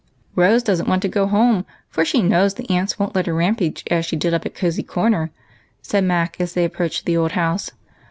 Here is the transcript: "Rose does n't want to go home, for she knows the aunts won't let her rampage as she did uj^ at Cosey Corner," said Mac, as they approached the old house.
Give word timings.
"Rose 0.35 0.63
does 0.63 0.81
n't 0.81 0.87
want 0.89 1.03
to 1.03 1.07
go 1.07 1.27
home, 1.27 1.63
for 1.87 2.03
she 2.03 2.23
knows 2.23 2.55
the 2.55 2.67
aunts 2.71 2.97
won't 2.97 3.13
let 3.13 3.27
her 3.27 3.35
rampage 3.35 3.83
as 3.91 4.03
she 4.03 4.15
did 4.15 4.33
uj^ 4.33 4.47
at 4.47 4.55
Cosey 4.55 4.81
Corner," 4.81 5.29
said 5.83 6.03
Mac, 6.03 6.41
as 6.41 6.53
they 6.55 6.65
approached 6.65 7.05
the 7.05 7.15
old 7.17 7.33
house. 7.33 7.69